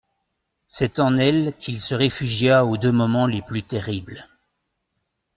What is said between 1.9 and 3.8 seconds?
réfugia aux deux moments les plus